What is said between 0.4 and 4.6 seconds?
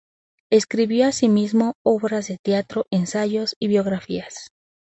Escribió asimismo obras de teatro, ensayos y biografías.